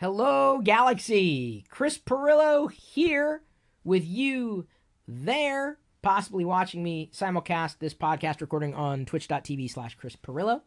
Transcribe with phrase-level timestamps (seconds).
[0.00, 1.64] Hello, Galaxy.
[1.70, 3.42] Chris Pirillo here
[3.82, 4.68] with you
[5.08, 10.60] there, possibly watching me simulcast this podcast recording on twitch.tv slash Chris Pirillo,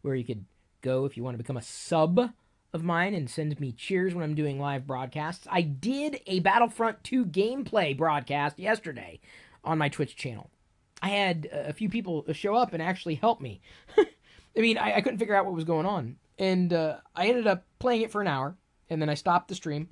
[0.00, 0.46] where you could
[0.80, 2.32] go if you want to become a sub
[2.72, 5.46] of mine and send me cheers when I'm doing live broadcasts.
[5.48, 9.20] I did a Battlefront 2 gameplay broadcast yesterday
[9.62, 10.50] on my Twitch channel.
[11.00, 13.60] I had a few people show up and actually help me.
[13.96, 16.16] I mean, I, I, couldn't figure out what was going on.
[16.36, 18.56] And uh, I ended up playing it for an hour,
[18.92, 19.88] and then I stopped the stream.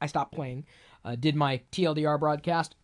[0.00, 0.64] I stopped playing,
[1.04, 2.74] uh, did my TLDR broadcast.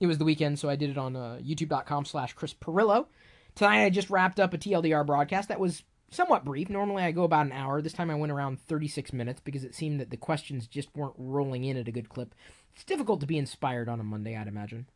[0.00, 3.06] It was the weekend, so I did it on uh, youtube.com slash Chris Pirillo.
[3.54, 6.68] Tonight I just wrapped up a TLDR broadcast that was somewhat brief.
[6.68, 7.80] Normally I go about an hour.
[7.80, 11.14] This time I went around 36 minutes because it seemed that the questions just weren't
[11.16, 12.34] rolling in at a good clip.
[12.74, 14.86] It's difficult to be inspired on a Monday, I'd imagine.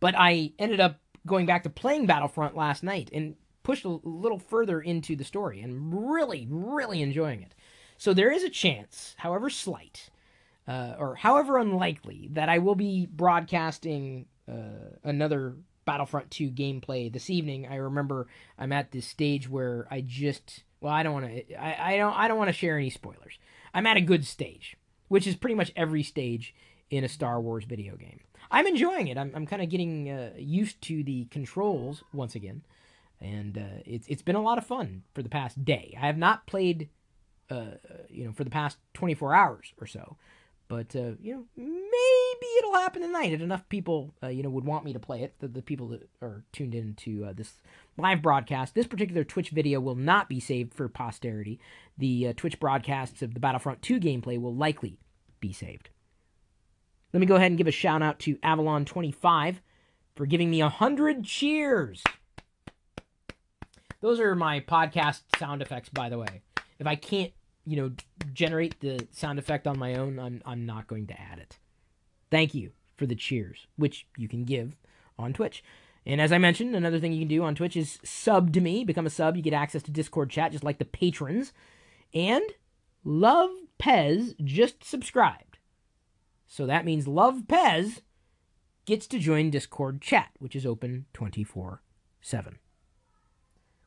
[0.00, 4.38] But I ended up going back to playing Battlefront last night and pushed a little
[4.38, 7.52] further into the story and really, really enjoying it.
[7.98, 10.10] So there is a chance, however slight,
[10.68, 17.30] uh, or however unlikely, that I will be broadcasting uh, another Battlefront 2 gameplay this
[17.30, 17.66] evening.
[17.68, 18.26] I remember
[18.58, 22.14] I'm at this stage where I just well, I don't want to I, I don't
[22.14, 23.38] I don't want to share any spoilers.
[23.72, 24.76] I'm at a good stage,
[25.08, 26.54] which is pretty much every stage
[26.90, 28.20] in a Star Wars video game.
[28.50, 29.16] I'm enjoying it.
[29.16, 32.62] I'm I'm kind of getting uh, used to the controls once again,
[33.20, 35.96] and uh, it's it's been a lot of fun for the past day.
[36.00, 36.88] I have not played,
[37.50, 37.76] uh,
[38.08, 40.16] you know, for the past 24 hours or so,
[40.68, 44.64] but uh, you know, maybe it'll happen tonight if enough people, uh, you know, would
[44.64, 45.34] want me to play it.
[45.38, 47.62] The, the people that are tuned in to uh, this
[47.96, 51.60] live broadcast, this particular Twitch video will not be saved for posterity.
[51.96, 54.98] The uh, Twitch broadcasts of the Battlefront 2 gameplay will likely
[55.40, 55.90] be saved.
[57.12, 59.56] Let me go ahead and give a shout out to Avalon25
[60.16, 62.02] for giving me a hundred cheers.
[64.00, 66.42] Those are my podcast sound effects, by the way.
[66.78, 67.32] If I can't
[67.66, 67.90] you know,
[68.32, 71.58] generate the sound effect on my own, I'm I'm not going to add it.
[72.30, 74.76] Thank you for the cheers, which you can give
[75.18, 75.62] on Twitch.
[76.06, 78.84] And as I mentioned, another thing you can do on Twitch is sub to me,
[78.84, 79.36] become a sub.
[79.36, 81.52] You get access to Discord chat just like the patrons.
[82.14, 82.44] And
[83.02, 83.50] Love
[83.80, 85.58] Pez just subscribed.
[86.46, 88.02] So that means Love Pez
[88.84, 91.82] gets to join Discord chat, which is open 24
[92.20, 92.58] 7.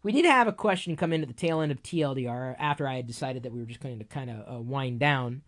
[0.02, 2.96] We did have a question come in at the tail end of TLDR after I
[2.96, 5.42] had decided that we were just going to kind of uh, wind down.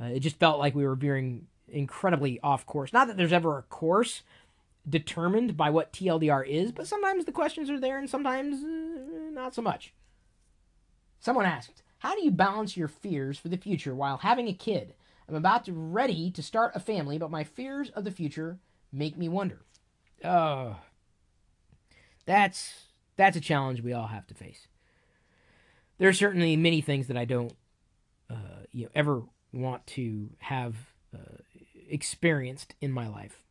[0.00, 2.92] Uh, it just felt like we were veering incredibly off course.
[2.92, 4.22] Not that there's ever a course
[4.88, 9.54] determined by what TLDR is, but sometimes the questions are there and sometimes uh, not
[9.54, 9.92] so much.
[11.18, 14.94] Someone asked, How do you balance your fears for the future while having a kid?
[15.28, 18.58] I'm about to ready to start a family, but my fears of the future
[18.92, 19.60] make me wonder.
[20.24, 20.76] Oh,
[22.24, 22.87] that's
[23.18, 24.68] that's a challenge we all have to face.
[25.98, 27.52] There are certainly many things that I don't,
[28.30, 30.76] uh, you know, ever want to have
[31.12, 31.42] uh,
[31.90, 33.42] experienced in my life,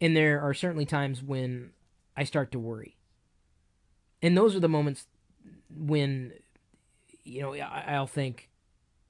[0.00, 1.70] and there are certainly times when
[2.16, 2.96] I start to worry,
[4.22, 5.06] and those are the moments
[5.70, 6.32] when,
[7.24, 8.48] you know, I'll think,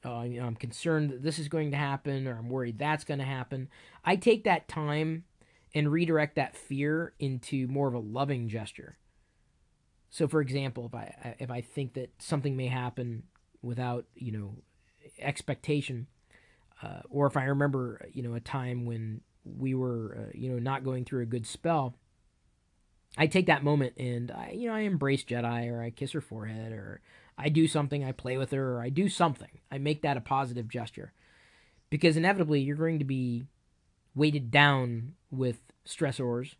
[0.04, 3.04] uh, you know, I'm concerned that this is going to happen, or I'm worried that's
[3.04, 3.69] going to happen.
[4.04, 5.25] I take that time
[5.78, 8.99] and redirect that fear into more of a loving gesture.
[10.11, 13.22] So, for example, if I if I think that something may happen
[13.62, 14.56] without you know
[15.21, 16.09] expectation,
[16.83, 20.59] uh, or if I remember you know a time when we were uh, you know
[20.59, 21.95] not going through a good spell,
[23.16, 26.21] I take that moment and I you know I embrace Jedi or I kiss her
[26.21, 27.03] forehead or
[27.39, 29.60] I do something, I play with her or I do something.
[29.71, 31.12] I make that a positive gesture
[31.89, 33.45] because inevitably you're going to be
[34.19, 36.56] weighted down with stressors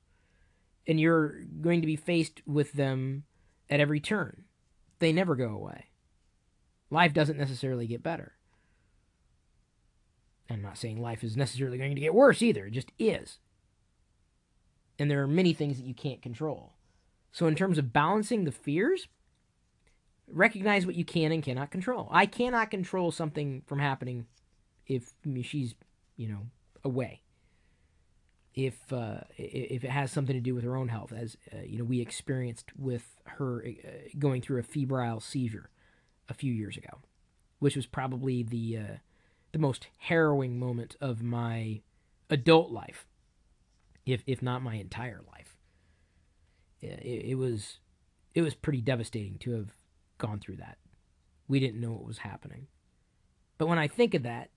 [0.87, 3.25] and you're going to be faced with them
[3.69, 4.45] at every turn.
[5.01, 5.87] They never go away.
[6.91, 8.33] Life doesn't necessarily get better.
[10.49, 13.39] I'm not saying life is necessarily going to get worse either, it just is.
[14.99, 16.73] And there are many things that you can't control.
[17.31, 19.07] So, in terms of balancing the fears,
[20.27, 22.09] recognize what you can and cannot control.
[22.11, 24.27] I cannot control something from happening
[24.87, 25.13] if
[25.43, 25.75] she's,
[26.17, 26.47] you know,
[26.83, 27.21] away
[28.55, 31.79] if uh, if it has something to do with her own health, as uh, you
[31.79, 35.71] know, we experienced with her uh, going through a febrile seizure
[36.29, 36.99] a few years ago,
[37.59, 38.97] which was probably the uh,
[39.53, 41.81] the most harrowing moment of my
[42.31, 43.07] adult life,
[44.07, 45.57] if if not my entire life.
[46.81, 47.79] It, it was
[48.35, 49.69] it was pretty devastating to have
[50.19, 50.79] gone through that.
[51.47, 52.67] We didn't know what was happening,
[53.57, 54.51] but when I think of that,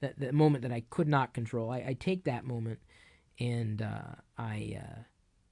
[0.00, 2.80] that, that moment that I could not control, I, I take that moment
[3.38, 5.00] and uh, I uh,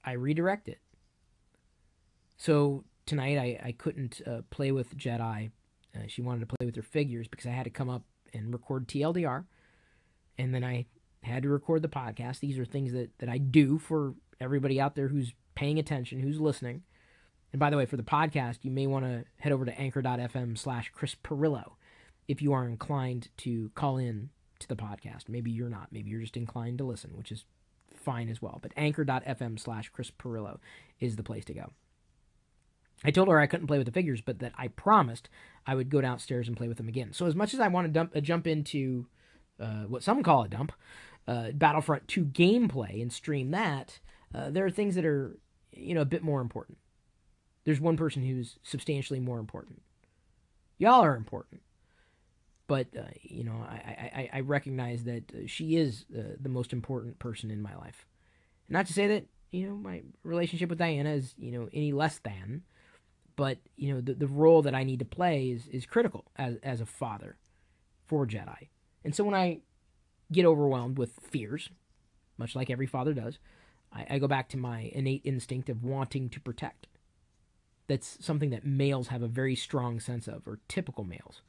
[0.05, 0.81] I redirect it.
[2.37, 5.51] So tonight I I couldn't uh, play with Jedi
[5.95, 8.53] Uh, she wanted to play with her figures because I had to come up and
[8.53, 9.45] record TLDR,
[10.39, 10.87] and then I
[11.23, 12.41] had to record the podcast.
[12.41, 16.41] These are things that that I do for everybody out there who's paying attention, who's
[16.41, 16.83] listening.
[17.53, 20.57] And by the way, for the podcast, you may want to head over to anchor.fm
[20.57, 21.73] slash Chris Pirillo
[22.27, 25.29] if you are inclined to call in to the podcast.
[25.29, 25.89] Maybe you're not.
[25.93, 27.45] Maybe you're just inclined to listen, which is
[28.03, 28.59] fine as well.
[28.61, 30.59] But anchor.fm slash Chris Pirillo
[31.01, 31.71] is the place to go.
[33.05, 35.29] I told her I couldn't play with the figures, but that I promised
[35.67, 37.13] I would go downstairs and play with them again.
[37.13, 39.07] So as much as I want to dump, uh, jump into
[39.61, 40.73] uh, what some call a dump,
[41.27, 43.99] uh, Battlefront 2 gameplay and stream that,
[44.35, 45.37] uh, there are things that are
[45.73, 46.79] you know a bit more important.
[47.65, 49.83] There's one person who's substantially more important.
[50.79, 51.63] Y'all are important,
[52.67, 56.73] but uh, you know I, I I recognize that uh, she is uh, the most
[56.73, 58.07] important person in my life.
[58.69, 62.19] Not to say that you know my relationship with Diana is you know any less
[62.19, 62.63] than,
[63.37, 66.57] but you know the the role that I need to play is is critical as
[66.63, 67.37] as a father
[68.05, 68.69] for Jedi.
[69.05, 69.61] And so when I
[70.31, 71.71] get overwhelmed with fears,
[72.39, 73.39] much like every father does,
[73.93, 76.87] I, I go back to my innate instinct of wanting to protect.
[77.89, 81.43] That's something that males have a very strong sense of, or typical males.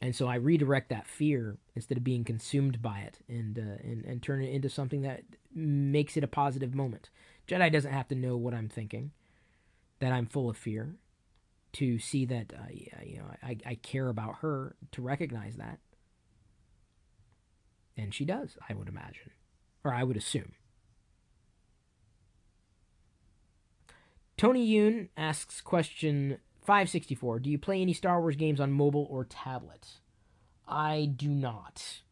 [0.00, 4.04] And so I redirect that fear instead of being consumed by it and, uh, and,
[4.06, 5.22] and turn it into something that
[5.54, 7.10] makes it a positive moment.
[7.46, 9.10] Jedi doesn't have to know what I'm thinking,
[9.98, 10.94] that I'm full of fear,
[11.72, 12.70] to see that uh,
[13.04, 15.78] you know I, I care about her, to recognize that.
[17.96, 19.30] And she does, I would imagine.
[19.84, 20.52] Or I would assume.
[24.36, 29.24] Tony Yoon asks question 564 Do you play any Star Wars games on mobile or
[29.24, 29.88] tablet?
[30.66, 32.02] I do not.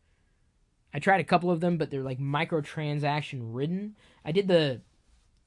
[0.92, 3.96] I tried a couple of them, but they're like microtransaction ridden.
[4.24, 4.80] I did the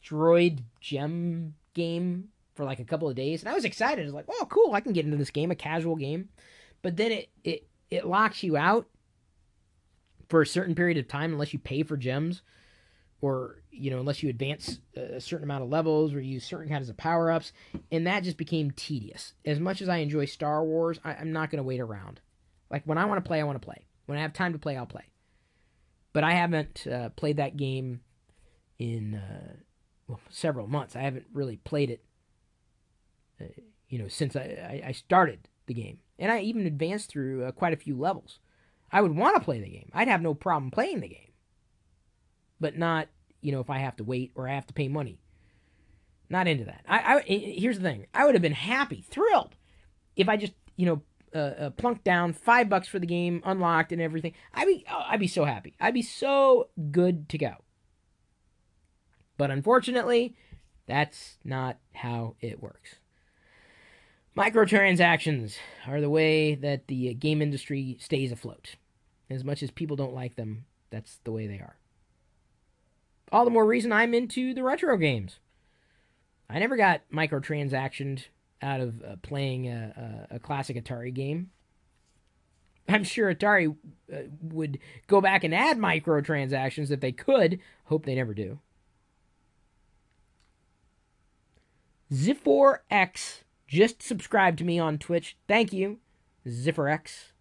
[0.03, 4.01] droid gem game for like a couple of days, and I was excited.
[4.01, 4.73] I was like, "Oh, cool!
[4.73, 6.29] I can get into this game, a casual game."
[6.81, 8.87] But then it it it locks you out
[10.29, 12.41] for a certain period of time unless you pay for gems,
[13.21, 16.89] or you know unless you advance a certain amount of levels or use certain kinds
[16.89, 17.53] of power ups,
[17.91, 19.33] and that just became tedious.
[19.45, 22.19] As much as I enjoy Star Wars, I, am not going to wait around.
[22.69, 23.85] Like when I want to play, I want to play.
[24.05, 25.05] When I have time to play, I'll play.
[26.13, 28.01] But I haven't uh, played that game
[28.77, 29.53] in uh,
[30.07, 30.95] well, several months.
[30.95, 32.03] I haven't really played it
[33.41, 33.45] uh,
[33.89, 35.99] you know, since I, I started the game.
[36.17, 38.39] And I even advanced through uh, quite a few levels.
[38.91, 39.89] I would want to play the game.
[39.93, 41.30] I'd have no problem playing the game.
[42.61, 43.09] But not,
[43.41, 45.19] you know, if I have to wait or I have to pay money.
[46.29, 46.85] Not into that.
[46.87, 48.05] I, I here's the thing.
[48.13, 49.55] I would have been happy, thrilled,
[50.15, 51.01] if I just, you know,
[51.33, 54.33] uh, uh, plunked down five bucks for the game, unlocked and everything.
[54.53, 55.75] I'd be, oh, I'd be so happy.
[55.79, 57.55] I'd be so good to go.
[59.37, 60.35] But unfortunately,
[60.87, 62.95] that's not how it works.
[64.37, 65.57] Microtransactions
[65.87, 68.75] are the way that the game industry stays afloat.
[69.29, 71.77] As much as people don't like them, that's the way they are.
[73.31, 75.39] All the more reason I'm into the retro games.
[76.49, 78.25] I never got microtransactioned
[78.61, 81.49] out of uh, playing a, a, a, classic Atari game.
[82.87, 83.75] I'm sure Atari
[84.13, 87.59] uh, would go back and add microtransactions if they could.
[87.85, 88.59] Hope they never do.
[92.11, 95.37] Zipfor X just subscribe to me on Twitch.
[95.47, 95.99] Thank you,
[96.45, 97.31] ZipherX.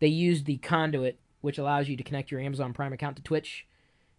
[0.00, 3.68] They use the conduit, which allows you to connect your Amazon Prime account to Twitch,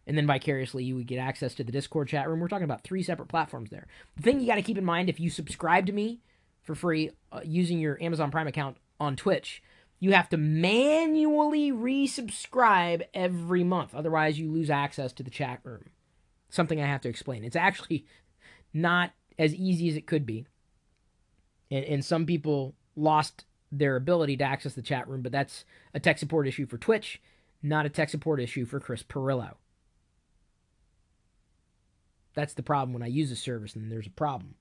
[0.05, 2.39] and then vicariously you would get access to the Discord chat room.
[2.39, 3.87] We're talking about three separate platforms there.
[4.15, 6.21] The thing you got to keep in mind if you subscribe to me
[6.61, 9.61] for free uh, using your Amazon Prime account on Twitch,
[9.99, 13.95] you have to manually resubscribe every month.
[13.95, 15.89] Otherwise, you lose access to the chat room.
[16.49, 17.43] Something I have to explain.
[17.43, 18.05] It's actually
[18.73, 20.45] not as easy as it could be.
[21.71, 25.99] And, and some people lost their ability to access the chat room, but that's a
[25.99, 27.21] tech support issue for Twitch,
[27.61, 29.55] not a tech support issue for Chris Pirillo.
[32.33, 34.55] That's the problem when I use a service and there's a problem.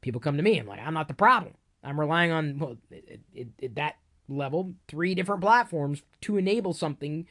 [0.00, 0.58] People come to me.
[0.58, 1.54] I'm like, I'm not the problem.
[1.82, 3.96] I'm relying on well, it, it, it, that
[4.28, 7.26] level, three different platforms to enable something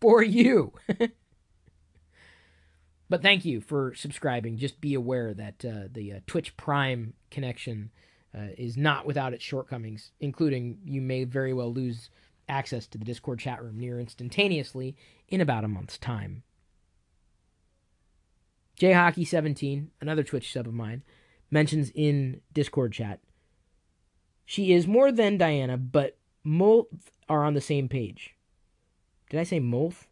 [0.00, 0.72] for you.
[3.08, 4.58] But thank you for subscribing.
[4.58, 7.90] Just be aware that uh, the uh, Twitch Prime connection
[8.36, 12.10] uh, is not without its shortcomings, including you may very well lose
[12.48, 14.94] access to the Discord chat room near instantaneously
[15.28, 16.42] in about a month's time.
[18.80, 21.02] JHockey17, another Twitch sub of mine,
[21.50, 23.20] mentions in Discord chat
[24.50, 26.86] she is more than Diana, but Molth
[27.28, 28.34] are on the same page.
[29.28, 30.06] Did I say Molth?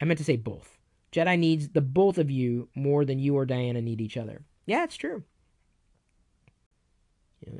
[0.00, 0.76] I meant to say both.
[1.12, 4.42] Jedi needs the both of you more than you or Diana need each other.
[4.66, 5.22] Yeah, it's true.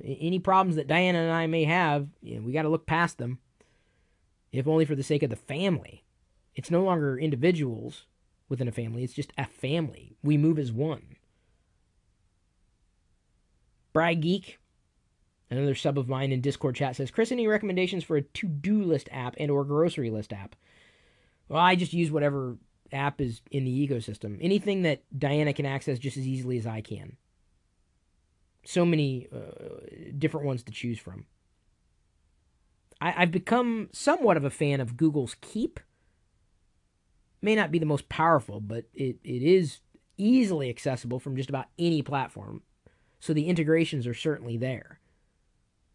[0.05, 3.19] any problems that Diana and I may have, you know, we got to look past
[3.19, 3.38] them,
[4.50, 6.03] if only for the sake of the family.
[6.57, 8.07] It's no longer individuals
[8.49, 10.17] within a family, it's just a family.
[10.23, 11.17] We move as one.
[13.93, 14.59] Brag Geek,
[15.50, 19.09] another sub of mine in Discord chat, says, Chris, any recommendations for a to-do list
[19.11, 20.55] app and or grocery list app?
[21.49, 22.59] Well, I just use whatever
[22.93, 24.38] app is in the ecosystem.
[24.40, 27.17] Anything that Diana can access just as easily as I can.
[28.64, 29.87] So many uh,
[30.17, 31.25] different ones to choose from.
[33.00, 35.81] I, I've become somewhat of a fan of Google's Keep.
[37.40, 39.78] May not be the most powerful, but it, it is
[40.16, 42.62] easily accessible from just about any platform.
[43.21, 45.00] So the integrations are certainly there.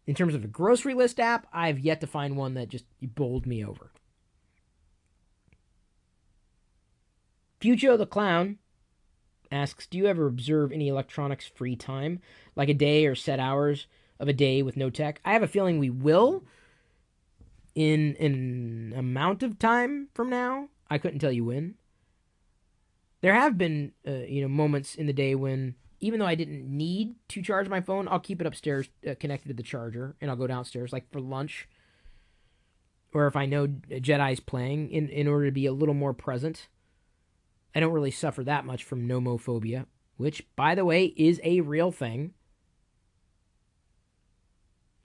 [0.06, 3.46] In terms of a grocery list app, I've yet to find one that just bowled
[3.46, 3.92] me over.
[7.60, 8.58] Fucho the Clown
[9.50, 12.20] asks Do you ever observe any electronics free time,
[12.54, 13.86] like a day or set hours
[14.20, 15.20] of a day with no tech?
[15.24, 16.44] I have a feeling we will
[17.74, 20.68] in an amount of time from now.
[20.90, 21.74] I couldn't tell you when.
[23.20, 26.64] There have been, uh, you know, moments in the day when, even though I didn't
[26.64, 30.30] need to charge my phone, I'll keep it upstairs uh, connected to the charger, and
[30.30, 31.66] I'll go downstairs, like for lunch,
[33.14, 36.68] or if I know Jedi's playing, in in order to be a little more present.
[37.74, 39.86] I don't really suffer that much from nomophobia,
[40.16, 42.34] which, by the way, is a real thing.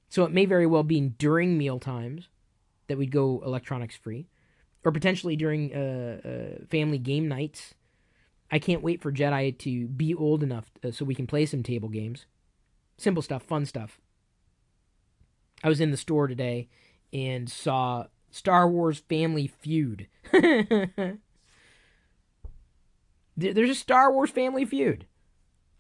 [0.10, 2.30] So it may very well be during meal times
[2.88, 4.28] that we'd go electronics free,
[4.84, 7.74] or potentially during uh, uh, family game nights.
[8.52, 11.64] I can't wait for Jedi to be old enough uh, so we can play some
[11.64, 12.26] table games.
[12.98, 14.00] Simple stuff, fun stuff.
[15.64, 16.70] I was in the store today
[17.14, 20.08] and saw Star Wars Family Feud.
[23.38, 25.06] There's a Star Wars Family Feud.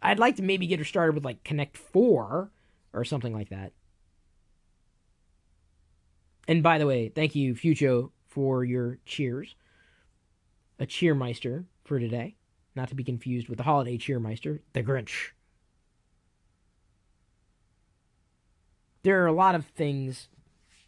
[0.01, 2.51] I'd like to maybe get her started with like Connect 4
[2.93, 3.73] or something like that.
[6.47, 9.55] And by the way, thank you, Fucho, for your cheers.
[10.79, 12.35] A cheermeister for today,
[12.75, 15.31] not to be confused with the holiday cheermeister, the Grinch.
[19.03, 20.29] There are a lot of things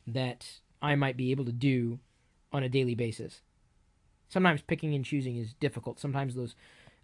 [0.08, 2.00] that I might be able to do
[2.54, 3.42] on a daily basis.
[4.30, 6.00] Sometimes picking and choosing is difficult.
[6.00, 6.56] Sometimes those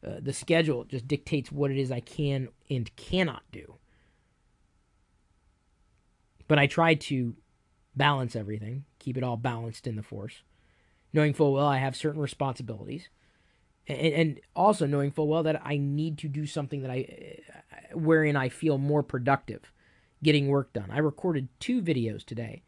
[0.05, 3.75] uh, the schedule just dictates what it is I can and cannot do.
[6.47, 7.35] But I try to
[7.95, 10.41] balance everything, keep it all balanced in the force,
[11.13, 13.07] knowing full well I have certain responsibilities,
[13.87, 17.97] and, and also knowing full well that I need to do something that I, uh,
[17.97, 19.71] wherein I feel more productive,
[20.21, 20.91] getting work done.
[20.91, 22.63] I recorded two videos today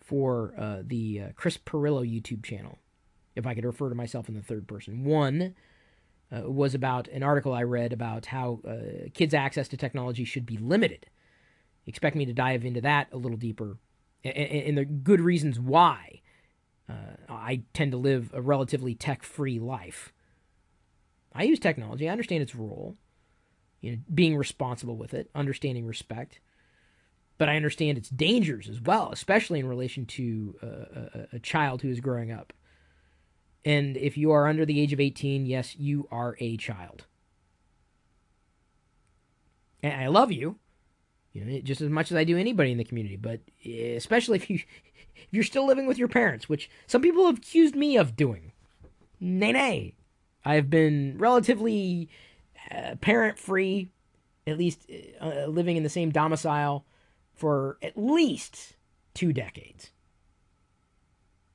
[0.00, 2.78] for uh, the uh, Chris Pirillo YouTube channel
[3.36, 5.04] if I could refer to myself in the third person.
[5.04, 5.54] One
[6.34, 10.44] uh, was about an article I read about how uh, kids' access to technology should
[10.44, 11.06] be limited.
[11.86, 13.76] Expect me to dive into that a little deeper
[14.24, 16.22] and, and the good reasons why
[16.88, 20.12] uh, I tend to live a relatively tech free life.
[21.34, 22.96] I use technology, I understand its role,
[23.80, 26.40] you know, being responsible with it, understanding respect.
[27.36, 31.82] But I understand its dangers as well, especially in relation to uh, a, a child
[31.82, 32.52] who is growing up.
[33.64, 37.04] And if you are under the age of 18, yes, you are a child.
[39.82, 40.56] And I love you,
[41.32, 43.40] you know, just as much as I do anybody in the community, but
[43.96, 44.60] especially if you
[45.16, 48.52] if you're still living with your parents, which some people have accused me of doing.
[49.20, 49.94] Nay, nay.
[50.44, 52.08] I've been relatively
[52.70, 53.90] uh, parent free,
[54.46, 54.88] at least
[55.20, 56.86] uh, living in the same domicile
[57.34, 58.76] for at least
[59.14, 59.90] two decades.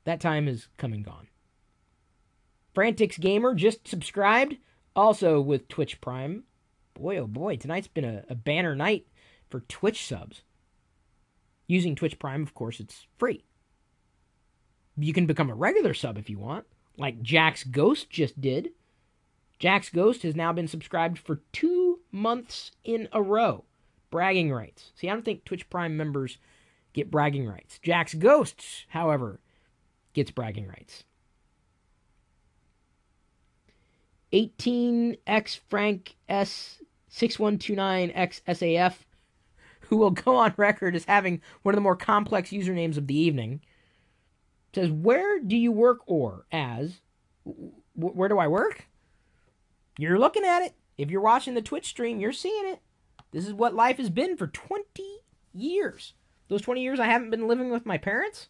[0.04, 1.28] That time is come and gone.
[2.74, 4.58] Frantics Gamer just subscribed,
[4.96, 6.44] also with Twitch Prime.
[6.94, 9.08] Boy, oh boy, tonight's been a, a banner night
[9.54, 10.42] for Twitch subs.
[11.68, 13.44] Using Twitch Prime, of course, it's free.
[14.98, 16.66] You can become a regular sub if you want,
[16.98, 18.72] like Jack's Ghost just did.
[19.60, 23.64] Jack's Ghost has now been subscribed for two months in a row.
[24.10, 24.92] Bragging rights.
[24.96, 26.40] See, I don't think Twitch Prime members
[26.94, 27.78] get bragging rights.
[27.78, 29.40] Jack's Ghosts, however,
[30.14, 31.04] gets bragging rights.
[34.34, 36.80] 18X Frank S
[37.12, 38.96] 6129X SAF,
[39.94, 43.16] who will go on record as having one of the more complex usernames of the
[43.16, 43.62] evening,
[44.74, 47.00] says, Where do you work or as?
[47.96, 48.88] Where do I work?
[50.00, 50.74] You're looking at it.
[50.98, 52.80] If you're watching the Twitch stream, you're seeing it.
[53.32, 54.84] This is what life has been for 20
[55.54, 56.14] years.
[56.48, 58.48] Those 20 years I haven't been living with my parents.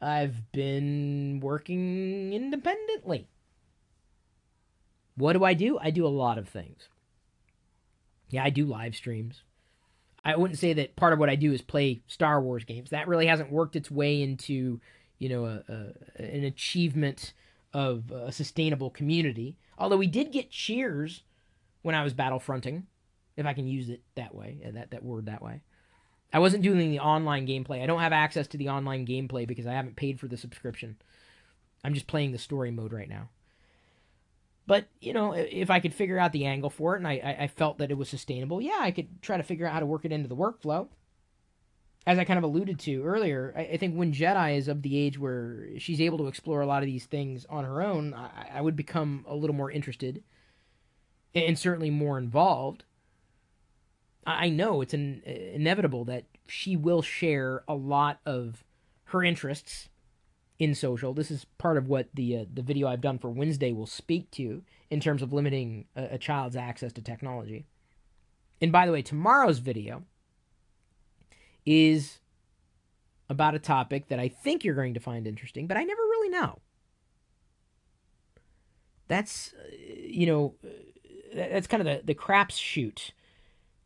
[0.00, 3.28] I've been working independently.
[5.16, 5.78] What do I do?
[5.78, 6.88] I do a lot of things.
[8.30, 9.42] Yeah, I do live streams.
[10.26, 12.90] I wouldn't say that part of what I do is play Star Wars games.
[12.90, 14.80] That really hasn't worked its way into
[15.18, 17.32] you know a, a, an achievement
[17.72, 19.56] of a sustainable community.
[19.78, 21.22] Although we did get cheers
[21.82, 22.82] when I was battlefronting,
[23.36, 25.62] if I can use it that way, uh, that that word that way.
[26.32, 27.80] I wasn't doing the online gameplay.
[27.80, 30.96] I don't have access to the online gameplay because I haven't paid for the subscription.
[31.84, 33.28] I'm just playing the story mode right now.
[34.66, 37.46] But you know, if I could figure out the angle for it, and I, I
[37.46, 40.04] felt that it was sustainable, yeah, I could try to figure out how to work
[40.04, 40.88] it into the workflow.
[42.06, 44.98] As I kind of alluded to earlier, I, I think when Jedi is of the
[44.98, 48.48] age where she's able to explore a lot of these things on her own, I,
[48.54, 50.22] I would become a little more interested
[51.34, 52.84] and certainly more involved.
[54.26, 58.64] I know it's an, inevitable that she will share a lot of
[59.06, 59.88] her interests
[60.58, 61.12] in social.
[61.12, 64.30] This is part of what the uh, the video I've done for Wednesday will speak
[64.32, 67.66] to in terms of limiting a, a child's access to technology.
[68.60, 70.04] And by the way, tomorrow's video
[71.66, 72.20] is
[73.28, 76.30] about a topic that I think you're going to find interesting, but I never really
[76.30, 76.60] know.
[79.08, 80.68] That's uh, you know uh,
[81.34, 83.12] that's kind of the the craps shoot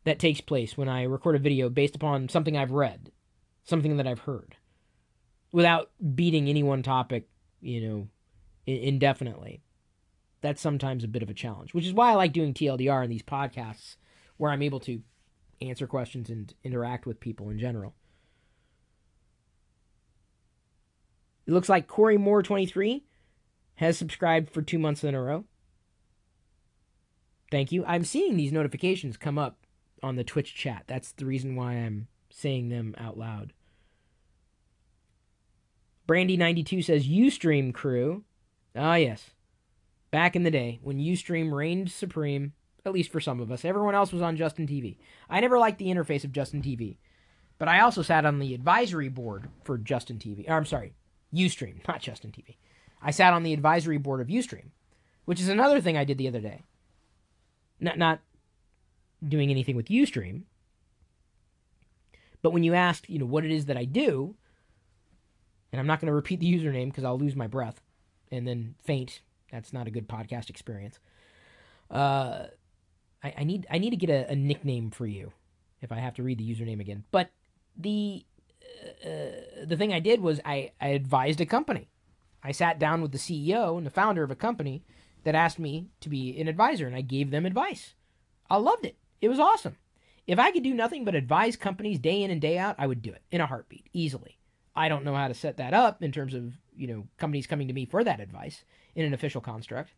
[0.03, 3.11] that takes place when I record a video based upon something I've read,
[3.63, 4.55] something that I've heard
[5.51, 7.27] without beating any one topic,
[7.61, 8.07] you know,
[8.65, 9.61] indefinitely.
[10.41, 13.09] That's sometimes a bit of a challenge, which is why I like doing TLDR in
[13.09, 13.97] these podcasts
[14.37, 15.01] where I'm able to
[15.61, 17.93] answer questions and interact with people in general.
[21.45, 23.03] It looks like Corey Moore 23
[23.75, 25.45] has subscribed for two months in a row.
[27.51, 27.83] Thank you.
[27.85, 29.65] I'm seeing these notifications come up
[30.01, 30.85] on the Twitch chat.
[30.87, 33.53] That's the reason why I'm saying them out loud.
[36.11, 38.25] Brandy92 says Ustream crew.
[38.75, 39.29] Ah, yes.
[40.11, 42.51] Back in the day when Ustream reigned supreme,
[42.85, 44.97] at least for some of us, everyone else was on Justin TV.
[45.29, 46.97] I never liked the interface of Justin TV,
[47.57, 50.49] but I also sat on the advisory board for Justin TV.
[50.49, 50.95] Or, I'm sorry,
[51.33, 52.57] Ustream, not Justin TV.
[53.01, 54.71] I sat on the advisory board of Ustream,
[55.23, 56.63] which is another thing I did the other day.
[57.79, 58.19] Not not
[59.25, 60.41] doing anything with Ustream,
[62.41, 64.35] but when you asked, you know, what it is that I do,
[65.71, 67.81] and I'm not going to repeat the username because I'll lose my breath
[68.31, 69.21] and then faint.
[69.51, 70.99] That's not a good podcast experience.
[71.89, 72.47] Uh,
[73.23, 75.33] I, I need I need to get a, a, nickname for you
[75.81, 77.03] if I have to read the username again.
[77.11, 77.31] But
[77.77, 78.25] the
[79.05, 81.89] uh, the thing I did was I, I advised a company.
[82.43, 84.83] I sat down with the CEO and the founder of a company
[85.23, 87.93] that asked me to be an advisor, and I gave them advice.
[88.49, 88.97] I loved it.
[89.21, 89.77] It was awesome.
[90.25, 93.01] If I could do nothing but advise companies day in and day out, I would
[93.01, 94.37] do it in a heartbeat, easily.
[94.75, 97.67] I don't know how to set that up in terms of, you know, companies coming
[97.67, 98.63] to me for that advice
[98.95, 99.93] in an official construct.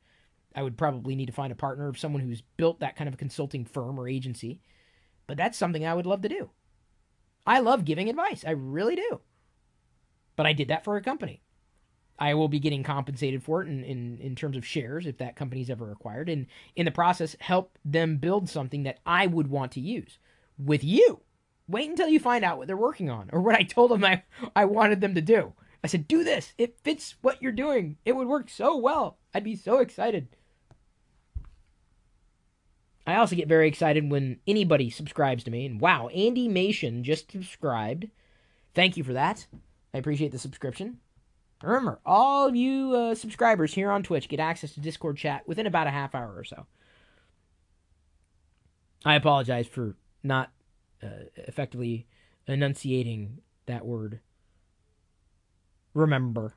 [0.55, 3.13] I would probably need to find a partner of someone who's built that kind of
[3.13, 4.62] a consulting firm or agency.
[5.27, 6.49] But that's something I would love to do.
[7.45, 8.43] I love giving advice.
[8.45, 9.21] I really do.
[10.36, 11.41] But I did that for a company.
[12.19, 15.36] I will be getting compensated for it in, in, in terms of shares if that
[15.36, 16.29] company's ever acquired.
[16.29, 20.19] And in the process, help them build something that I would want to use
[20.57, 21.21] with you.
[21.67, 24.23] Wait until you find out what they're working on or what I told them I,
[24.56, 25.54] I wanted them to do.
[25.84, 26.54] I said, do this.
[26.58, 27.97] It fits what you're doing.
[28.06, 29.17] It would work so well.
[29.34, 30.28] I'd be so excited.
[33.06, 35.65] I also get very excited when anybody subscribes to me.
[35.65, 38.08] And wow, Andy Mason just subscribed.
[38.73, 39.47] Thank you for that.
[39.93, 40.99] I appreciate the subscription.
[41.62, 45.88] Remember, all you uh, subscribers here on Twitch get access to Discord chat within about
[45.88, 46.65] a half hour or so.
[49.06, 50.52] I apologize for not
[51.03, 52.07] uh, effectively
[52.47, 54.19] enunciating that word.
[55.93, 56.55] Remember.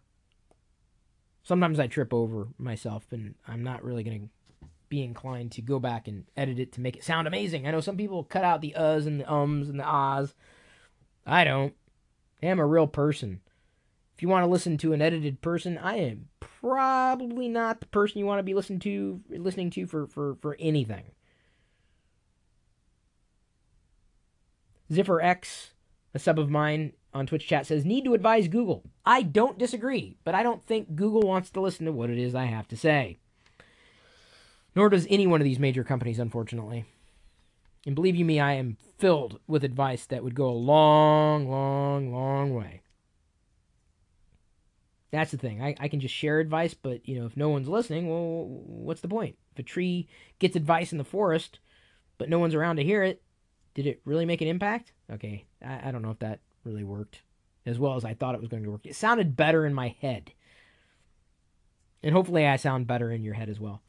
[1.43, 5.79] Sometimes I trip over myself, and I'm not really going to be inclined to go
[5.79, 7.67] back and edit it to make it sound amazing.
[7.67, 10.35] I know some people cut out the uhs and the ums and the ahs.
[11.27, 11.75] I don't.
[12.43, 13.41] I am a real person.
[14.15, 18.19] If you want to listen to an edited person, I am probably not the person
[18.19, 21.05] you want to be listening to listening to for, for, for anything.
[24.91, 25.71] Ziffer X,
[26.15, 28.85] a sub of mine on Twitch chat, says, Need to advise Google.
[29.05, 32.35] I don't disagree, but I don't think Google wants to listen to what it is
[32.35, 33.19] I have to say.
[34.75, 36.85] Nor does any one of these major companies, unfortunately.
[37.87, 42.13] And believe you me, I am filled with advice that would go a long, long,
[42.13, 42.83] long way.
[45.13, 45.63] That's the thing.
[45.63, 49.01] I, I can just share advice, but you know, if no one's listening, well, what's
[49.01, 49.37] the point?
[49.53, 51.61] If a tree gets advice in the forest,
[52.19, 53.23] but no one's around to hear it,
[53.77, 54.93] did it really make an impact?
[55.13, 57.21] Okay, I, I don't know if that really worked
[57.67, 58.87] as well as I thought it was going to work.
[58.87, 60.33] It sounded better in my head.
[62.03, 63.83] And hopefully I sound better in your head as well.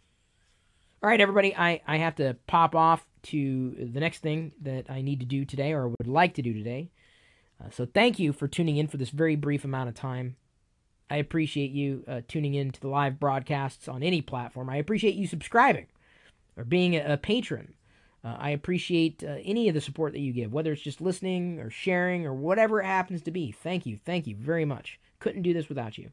[1.01, 5.01] All right, everybody, I, I have to pop off to the next thing that I
[5.01, 6.91] need to do today or would like to do today.
[7.63, 10.35] Uh, so thank you for tuning in for this very brief amount of time.
[11.09, 14.69] I appreciate you uh, tuning in to the live broadcasts on any platform.
[14.69, 15.85] I appreciate you subscribing
[16.57, 17.73] or being a, a patron.
[18.27, 21.59] Uh, I appreciate uh, any of the support that you give, whether it's just listening
[21.59, 23.51] or sharing or whatever it happens to be.
[23.51, 23.97] Thank you.
[23.97, 24.99] Thank you very much.
[25.19, 26.11] Couldn't do this without you.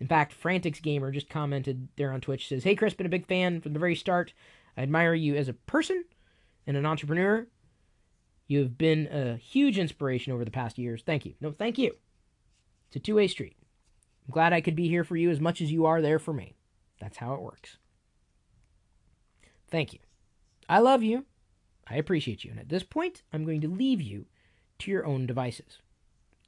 [0.00, 3.26] In fact, Frantics Gamer just commented there on Twitch says, "Hey Chris, been a big
[3.26, 4.32] fan from the very start.
[4.76, 6.04] I admire you as a person
[6.66, 7.46] and an entrepreneur.
[8.48, 11.02] You have been a huge inspiration over the past years.
[11.02, 11.34] Thank you.
[11.40, 11.94] No, thank you.
[12.88, 13.56] It's a two-way street.
[14.26, 16.32] I'm glad I could be here for you as much as you are there for
[16.32, 16.54] me.
[16.98, 17.76] That's how it works.
[19.70, 20.00] Thank you.
[20.70, 21.24] I love you.
[21.88, 22.52] I appreciate you.
[22.52, 24.26] And at this point, I'm going to leave you
[24.78, 25.78] to your own devices,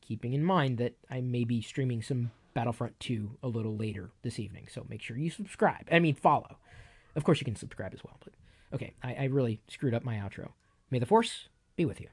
[0.01, 4.39] keeping in mind that I may be streaming some Battlefront 2 a little later this
[4.39, 4.69] evening.
[4.71, 5.89] So make sure you subscribe.
[5.91, 6.59] I mean, follow.
[7.17, 8.17] Of course, you can subscribe as well.
[8.23, 8.35] But
[8.73, 10.51] okay, I, I really screwed up my outro.
[10.89, 12.09] May the Force be with you.